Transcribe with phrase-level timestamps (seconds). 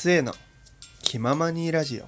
[0.00, 0.32] 末の
[1.02, 2.04] 気ままにラジオ。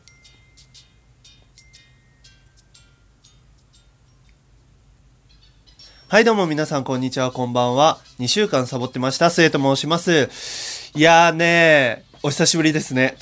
[6.09, 7.99] はいどうも皆さんこんにちはこんばんは。
[8.19, 10.91] 2週間サボってました末と申します。
[10.95, 13.19] いやーねーお久しぶりですね。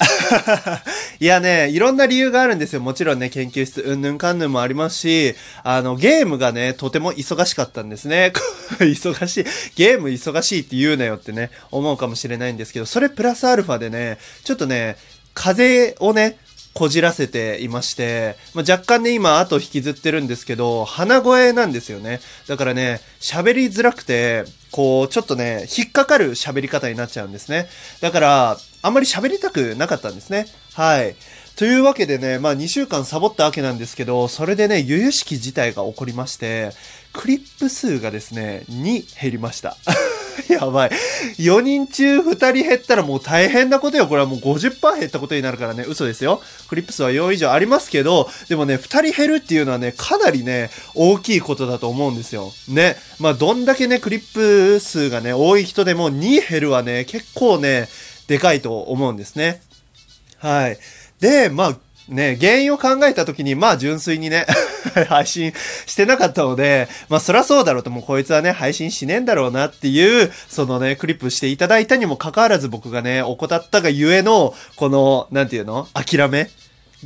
[1.22, 2.80] いやね、いろんな理由があるんですよ。
[2.80, 8.32] もちろんね、研究室うんぬんかんぬんもありますし、あの、ゲームがね、とても忙しかったんですね。
[8.80, 9.44] 忙しい。
[9.76, 14.96] ゲーム忙しいって言うなよってね、思うかもしれないんですけど、それプラスアルファでね、ちょっとね、
[15.34, 16.38] 風をね、
[16.72, 22.20] こじらせていまして、まあ、若干ね、今、後引きずってるんですけど、鼻声なんですよね。
[22.46, 27.68] だからね、喋りづらくて、こう、ちょっとね、引っかかる喋り方になっちゃうんですね。
[28.00, 30.46] だから、あんまり喋りたくなかったんですね。
[30.74, 31.14] はい。
[31.56, 36.70] というわけでね、まあ2週間サボったわけなんですけど、それでね、由々しき事態が起こりまして、
[37.12, 39.76] クリップ数がですね、2減りました。
[40.48, 40.90] やばい。
[41.38, 44.06] 4人中2人減ったらもう大変なことよ。
[44.06, 46.40] これはもう50%減ったことになるからね、嘘ですよ。
[46.68, 52.52] クリップ数は4以上ありますけど、でもね、2人減るっていうのはね、かなりね、大きいことだと思うんですよ。
[52.68, 52.96] ね。
[53.18, 57.88] まあ、どんだけね、クリップ数がね、多い人でも2減るはね、結構ね、
[58.30, 59.60] でかいと思うんですね。
[60.38, 60.78] はい。
[61.18, 61.76] で、まあ、
[62.08, 64.46] ね、原因を考えたときに、まあ純粋にね、
[65.08, 65.52] 配信
[65.84, 76.48] してなかったので、まあそりゃそうだろうと、もうこいつはね、配信しねえんだろうなっていう、そのね、クリップしていただいたにもかかわらず僕がね、怠ったがゆえの、この、なんていうの諦め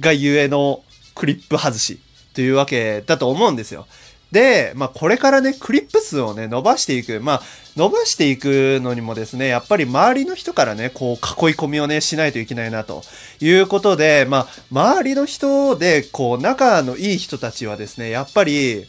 [0.01, 0.83] がゆえの
[1.15, 2.01] クリップ外し
[2.35, 3.87] というわけだと思うんですよ。
[4.35, 7.21] で、まあ、これからね、クリップ数をね、伸ばしていく。
[7.21, 7.43] まあ、
[7.77, 13.05] 伸ばしていくのにもですね、やっぱり周りの人からね、こう、囲い込みをね、しないといけないな、と
[13.41, 18.87] いうことで、まあ、周りの人で、こう、仲のいい人たちはですね、やっぱり、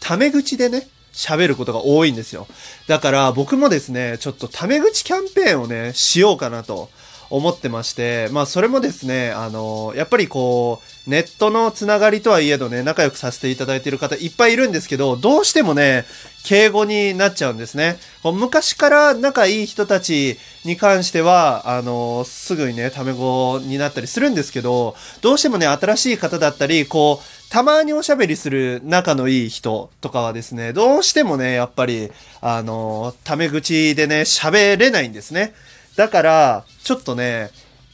[0.00, 2.48] タメ口でね、喋ることが多いんですよ。
[2.88, 6.90] だから、僕もですね、ちょっとタメ口キャンペーンをね、しようかなと。
[7.30, 16.04] 思ってまして、まあそれもですね、あの、やっぱりこう、ネットのつながりとはいえどね、仲良くさせていただいている方いっぱいいるんですけど、どうしてもね、
[16.44, 17.98] 敬語になっちゃうんですね。
[18.22, 32.10] こう昔から仲いい人たちに関しては、あの、すぐにね、タメ語になったりするんですけど、どうしてもね、新しい方だったり、こう、たまにおしゃべりする仲のいい人とかはですね、どうしてもね、やっぱり、
[32.42, 35.54] あの、タメ口でね、喋れないんですね。
[35.98, 37.50] だから、ちょっとね、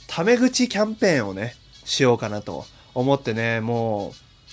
[0.09, 1.55] タメ口キャンペーンをね、
[1.87, 4.13] しようかなと思ってね、もう、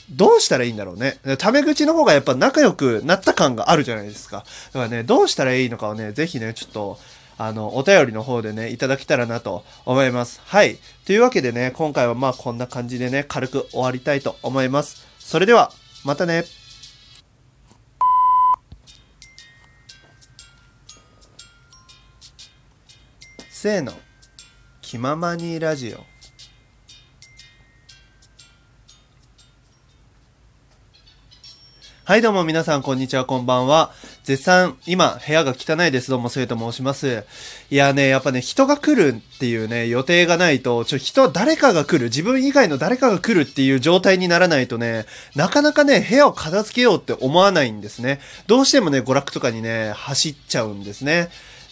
[0.10, 1.20] どうしたらいいんだろうね。
[1.38, 4.46] タメ口の方がやっぱ仲良くなった感があるじゃないですか。
[4.72, 6.98] だからね、どうしたらいいのかをね、ぜひね、ちょっと、
[7.38, 10.40] あの、お便りの方でね、いただけたらなと思います。
[10.46, 10.78] はい。
[11.06, 15.06] というわけでね、今回はまあこんな感じでね、軽く終わりたいと思います。
[15.20, 15.74] それでは、
[16.06, 16.46] またね。
[23.62, 23.94] せーの。
[24.82, 26.04] 気ままにラジオ。
[32.04, 33.94] はい、どうも皆さん、こんにちは、こんばんは。
[34.24, 36.10] 絶賛、今、部屋が汚いです。
[36.10, 37.24] どうも、せいと申します。
[37.70, 45.06] いやね、やっぱね、人が来るっていうね、予定がないと、ちょ、人、誰かが来る、自分以外の誰かが来るっていう状態にならないとね、
[45.36, 48.22] なかなかね、部屋を片付けようって思わないんですね。
[48.48, 51.30] どうしてもね、娯楽とかにね、走っちゃうんですね。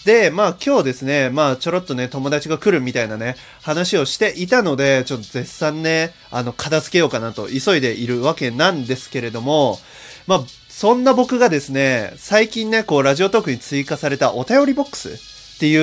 [0.09, 9.77] で、まあ今日ですね、まあちょろっとね、友達が来るみたいなね、話をしていたので、ちょっと絶賛ね、あの、片付けようかなと急いでいるわけなんですけれども、
[10.25, 15.75] まあ、そんな僕がですね、最近ね、こう、ラジオトークに追加されたお便りボックスってい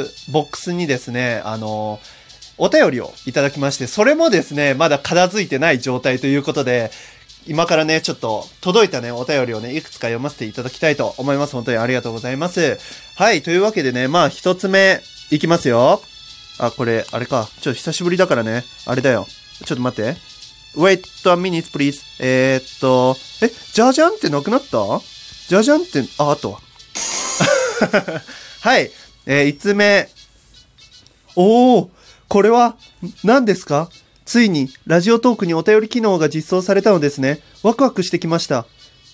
[0.00, 2.00] うボックスにですね、あの、
[2.56, 6.90] お便りをいただきまして、それもですね、まだ片付いてない状態ということで、
[7.48, 11.54] 今からね、ちょっと届いたね、お便りをね、いくつか読ませていただきたいと思います。
[11.54, 12.78] 本当にありがとうございます。
[13.16, 15.00] はい、というわけでね、まあ、一つ目、
[15.30, 16.02] いきますよ。
[16.58, 17.48] あ、これ、あれか。
[17.60, 19.26] ちょっと久しぶりだからね、あれだよ。
[19.64, 20.16] ちょっと待って。
[20.76, 21.00] wait
[21.30, 22.02] a minute, please.
[22.20, 24.78] えー、っと、え、じゃじゃんってなくなった？
[25.48, 26.60] じゃじゃんって、あ、あとは。
[28.60, 28.90] はい、
[29.26, 30.08] えー、5つ目。
[31.34, 31.88] おー、
[32.28, 32.76] これは、
[33.24, 33.88] 何ですか？
[34.28, 37.40] ついに、ラジオトークにお便り機能が実装されたのですね。
[37.62, 38.60] ワクワクしてきました。
[38.60, 38.66] っ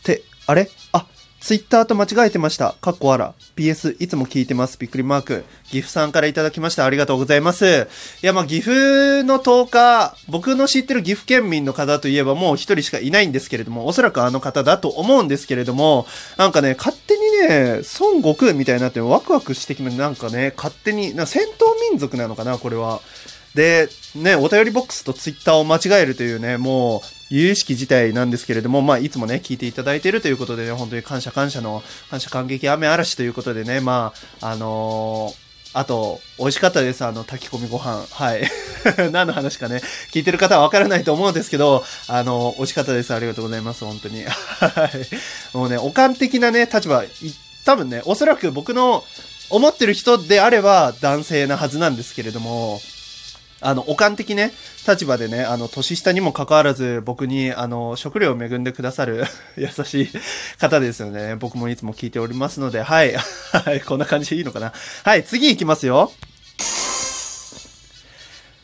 [0.03, 0.69] て、あれ？
[0.91, 1.07] あ、
[1.41, 2.75] ツイッターと間違えてました。
[2.81, 3.33] かっこあら。
[3.55, 4.77] PS、いつも聞いてます。
[4.77, 5.45] びっくりマーク。
[5.67, 6.85] 岐阜さんからいただきました。
[6.85, 7.87] ありがとうございます。
[8.25, 16.09] いや、まあ、岐阜の10日、僕の知ってる岐阜県民の方といえばもう一人しかいないんですけれども、おそらくあの方だと思うんですけれども、
[16.39, 23.01] なんかね、勝手にね、孫悟空みたいになってワクワクしてきて、なんかね、勝手に、な戦闘民族なのかな、これは。
[23.55, 37.05] で、ね、お便りボックスとツイッターを間違えるというね、もう、有意識自体なんですけれども、まあ、いつもね、聞いていただいているということでね、本当に感謝感謝の、感謝感激雨嵐ということでね、まあ、あのーあと、美味しかったです。
[37.05, 38.07] あの、炊き込みご飯。
[38.09, 38.49] はい。
[39.11, 43.13] 何の話かね、聞いてる方はわからないと思うんですけど、あの、美味しかったです。
[43.13, 43.85] ありがとうございます。
[43.85, 44.23] 本当に。
[44.23, 45.57] はい。
[45.57, 47.03] もうね、おかん的なね、立場、
[47.65, 49.03] 多分ね、おそらく僕の
[49.51, 52.81] 思ってる人であれば男性なはずなんですけれども、
[53.61, 54.53] あの、おかん的ね、
[54.87, 59.25] 立場でね、あの、年下にもかかわらず、僕に、あの、食料を恵んでくださる
[59.57, 60.09] 優しい
[60.59, 61.37] 方ですよね。
[61.37, 63.15] 僕もいつも聞いておりますので、はい。
[63.53, 64.73] はい、こんな感じでいいのかな。
[65.05, 66.13] はい、次行きますよ。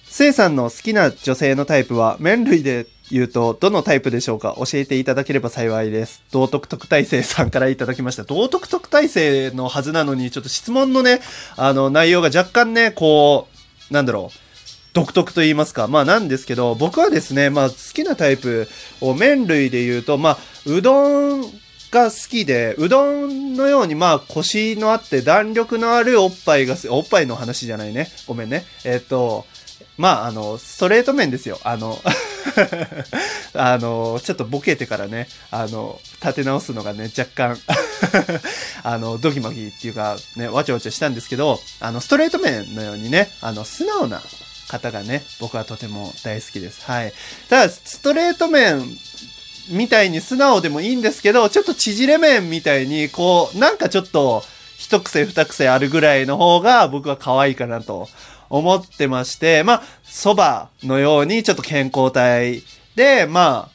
[0.04, 4.54] せいさんの好きな女性のタイプは、麺類で言うと、どのタイプでしょうか？
[4.58, 6.22] 教えていただければ幸いです。
[6.30, 8.24] 道徳特待生さんからいただきました。
[8.24, 11.20] 道徳特待生のはずなのに、ちょっと質問のね、
[11.56, 13.48] あの、内容が若干ね、こ
[13.90, 14.49] う、なんだろう。
[14.92, 15.86] 独特と言いますか。
[15.88, 18.68] まあなんですけど、僕はですね、まあ好きなタイプ
[19.00, 21.42] を麺類で言うと、まあ、うどん
[21.90, 28.08] が好きで、うどんのようにまあコシのあって弾力のあるおっぱいが、おっぱいの話じゃないね。
[28.26, 28.64] ごめんね。
[28.84, 29.46] えっと、
[29.96, 31.58] まああの、ストレート麺ですよ。
[31.62, 31.98] あの、
[33.54, 37.58] あの、ちょっとボケてからね、あの、立て直すのがね、若干
[38.82, 44.22] あの、ドギマギっていうか、ね、わちゃわちゃしたんですけど、あの、ストレート麺のようにね、あの、素直な
[44.70, 46.84] 方がね、僕はとても大好きです。
[46.84, 47.12] はい。
[47.48, 48.82] ただ、ストレート麺
[49.70, 54.42] みたいに素直でもいいんですけど、ちょっと縮れ麺みたいに、こう、なんかちょっと、
[54.78, 58.08] 一癖二癖あるぐらいの方が僕は可愛いかなと
[58.48, 62.62] 思ってまして、まあ、蕎麦のようにちょっと健康体
[62.96, 63.70] で、ま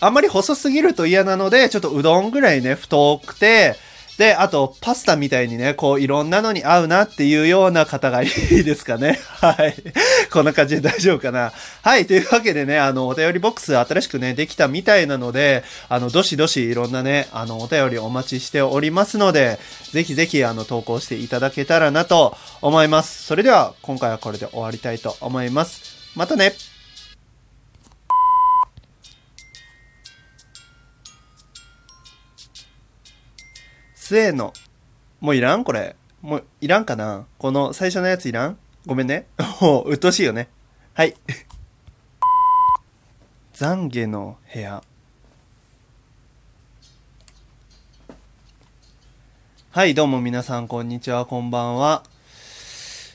[0.00, 3.76] あ、あんまり細すぎると嫌なので、ちょっとうどんぐらいね、太くて、
[4.22, 9.18] で、あと、パスタみたいにね、こう、いろんなのに合うなっていうような方がいいですかね。
[9.42, 9.74] はい。
[10.30, 11.52] こんな感じで大丈夫かな。
[11.82, 12.06] はい。
[12.06, 19.58] というわけでね、あの、お便りボックス新しくね、できたみたいなので、あの、どしどしいろんなね、あの、お便りお待ちしておりますので、
[19.90, 23.24] ぜひぜひ、あの、投稿していただけたらなと思います。
[23.24, 25.80] それでは、今回はこれで終わりたいと思います。
[26.14, 26.54] またね
[34.12, 34.52] 末の、
[35.20, 35.64] もういらん？
[35.64, 35.96] これ。
[36.20, 37.24] もういらんかな？
[37.38, 38.58] この最初のやついらん？
[38.84, 39.26] ごめんね。
[39.62, 40.48] もう、うっとうしいよね。
[40.92, 41.16] はい。
[43.56, 44.82] 懺悔の部屋。
[49.70, 52.02] はい、どうも皆さん、こんにちは、こんばんは。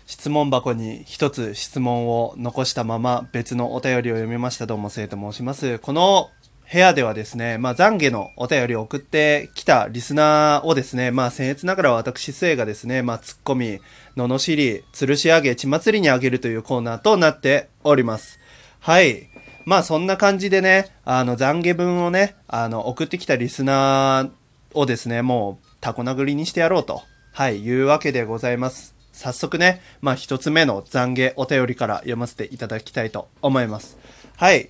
[0.08, 4.66] 質問箱に一つ質問を残したまま別のお便りを読みました。
[4.66, 5.78] どうも、生と申します。
[5.78, 6.32] この
[6.70, 13.80] 部屋ではですね、まあ、懺悔のお便りを送ってきたリスナーをですね、まあ、僭越ながら私、末がですね、まあ、ツッコミ、
[14.18, 18.40] 罵り、吊るし上げ、血祭りにあげるというコーナーとなっております。
[18.82, 19.30] はい。
[19.64, 24.30] まあ、そんな感じでね、あの、懺悔文をね、あの、送ってきたリスナー
[24.78, 28.94] をですね、もう、タコ殴りにしてやろうと、はい、いうわけでございます。
[29.14, 33.98] 早速ね、まあ、一つ目の懺悔お便りから読ませていただきたいと思います。
[34.36, 34.70] はい。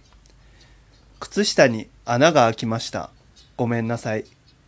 [1.20, 3.10] 靴下に穴が開きました。
[3.56, 4.26] ごめんなさい。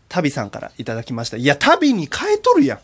[0.07, 1.37] タビさんからいただきました。
[1.37, 2.79] いや、タビに変えとるやん。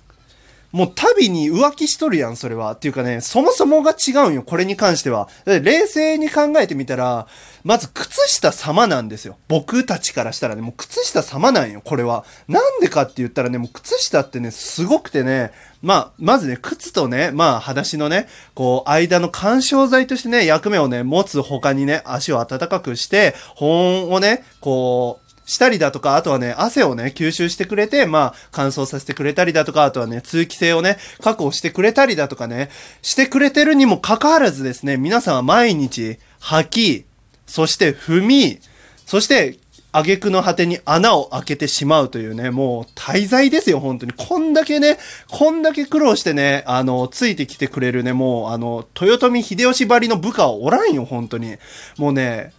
[0.75, 2.73] もうタビに浮気しとるやん、それは。
[2.73, 5.29] っていうかね、そもそもが違うんよ、これに関しては。
[5.45, 7.27] 冷静に考えてみたら、
[7.63, 9.37] まず靴下様なんですよ。
[9.47, 12.25] 僕たちからしたらね、もう靴下様なんよ、これは。
[12.49, 32.69] なんでかって言ったらね、もう靴下ってね、すごくてね、まあ、まずね、靴とね、まあ、裸足のね、こう、間の干渉剤としてね、役目をね、持つ他にね、足を温かくして、保温をね、こう、したりだとか、あとはね、汗をね、吸収してくれて、まあ、乾燥させてくれたりだとか、あとはね、通気性をね、確保してくれたりだとかね、
[33.01, 37.05] してくれてるにもかかわらずですね、皆さんは毎日、吐き、
[37.45, 38.59] そして踏み、
[39.05, 39.57] そして、
[39.91, 44.11] 挙句の果てに穴を開けてしまうというね、もう大罪ですよ、本当に。
[44.11, 44.97] こんだけね、
[45.29, 51.55] こんだけ苦労してね、あの、ついてきてくれるね、もう、あの、豊臣秀吉ばりの部下はおらんよ、本当に。
[51.97, 52.51] もうね、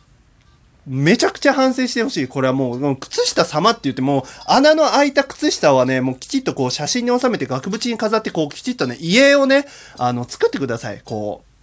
[0.87, 2.29] めちゃくちゃ反省してほしい。
[2.29, 9.67] これはもう、靴下様って言っても、穴の開いた靴下はね、もうきちっとこう写真に収めて額縁に飾って、こうきちっとね、家をね、
[9.99, 11.01] あの、作ってください。
[11.05, 11.57] こう、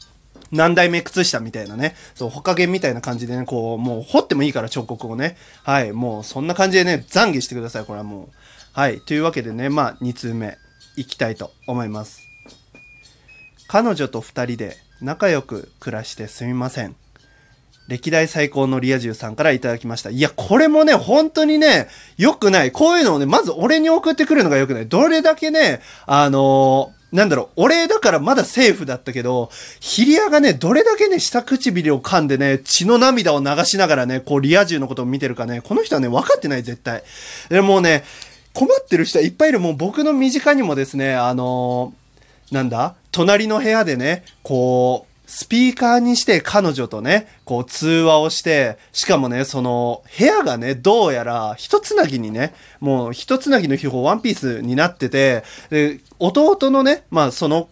[0.52, 1.96] 何代目靴下みたいなね。
[2.16, 5.38] そう、ほかげみたいな感じでね、こう、もう掘ってもいいから彫刻をね。
[5.64, 7.86] はい、もうそんな感じでね、懺悔してください。
[7.86, 8.36] これはもう。
[8.74, 10.58] はい、というわけでね、まあ、2通目、
[10.98, 12.22] いきたいと思います。
[13.68, 16.96] 彼女と二人で仲良く暮らしてすみません。
[17.88, 20.10] 歴代最高のリア充さんからいただきました。
[20.10, 21.88] いや、これもね、本当にね、
[22.18, 22.72] 良くない。
[22.72, 24.88] こういうのをね、まず俺に送ってくるのが良くない。
[24.88, 37.04] どれだけね、あのーなんだろう、俺だからまだセーフだったけど、ヒリアがね、どれだけね、下唇を噛んでね、血の涙を流しながらね、こう、リア充のことを見てるかね、この人はね、分かってない、絶対。
[37.50, 38.04] でもうね、
[38.54, 39.60] 困ってる人はいっぱいいる。
[39.60, 42.96] もう僕の身近にもですね、あのーなんだ？
[43.12, 57.70] 隣の部屋でね、こう、スピーカーにして彼女とね、こう通話をして、しかもね、その部屋がね、どうやら一つなぎにね、もう一つなぎの秘宝ワンピースになってて、で、弟のね、まあその、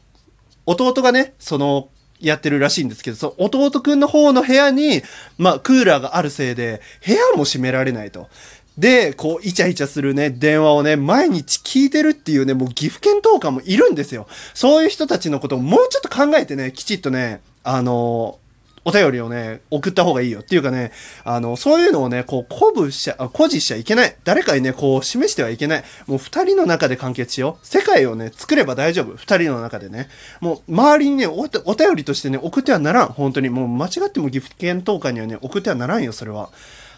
[0.66, 1.90] 弟がね、その、
[2.22, 5.02] やってるらしいんですけど、その弟くんの方の部屋に、
[5.38, 8.30] まあクーラーがあるせいで、部屋も閉められないと。
[8.78, 14.28] で、こう、イチャイチャするね、電話をね、毎日聞いてるっていうね、もう岐阜県トーカーもいるんですよ。
[14.54, 18.40] そういう人たちのことをもうちょっと考えてね、きちっとね、あの
[18.84, 20.92] お便りをね、送った方がいいよっていうかね、
[21.24, 24.16] あの、そういうのをね、こう、鼓舞しちゃ、誇示しちゃいけない。
[24.24, 25.84] 誰かにね、こう、示してはいけない。
[26.08, 27.68] もう二人の中で完結しよう。
[27.68, 29.16] 世界をね、作れば大丈夫。
[29.16, 30.10] 二人の中でね。
[30.40, 33.10] もう、周りにねお、お便りとしてね、送ってはならん。
[33.10, 33.50] 本当に。
[33.50, 36.50] もう、間違っても岐阜県東海にはね、送ってはならんよ、それは。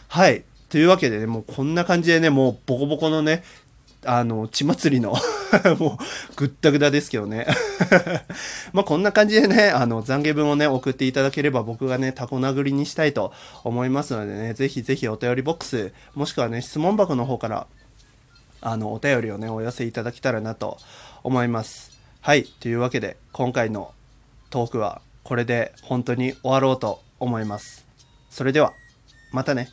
[0.07, 0.45] はい。
[0.73, 3.43] というわけでね、もうこんな感じでね、もうボコボコのね、
[4.05, 5.13] あの、血祭りの
[5.77, 7.45] もう、ぐったぐだですけどね
[8.73, 17.67] まあこんな感じでね、あの、懺悔文をね、送っていただければ僕がね、タコ殴りにしたいと思いますのでね、ぜひぜひお便りボックス、もしくはね、質問箱の方から、
[18.61, 20.79] あの、お便りをね、お寄せいただけたらなと
[21.21, 21.91] 思います。
[22.21, 22.45] はい。
[22.45, 23.91] というわけで、今回の
[24.49, 27.85] トークはこれで本当に終わろうと思います。
[28.31, 28.73] それでは、
[29.31, 29.69] またね。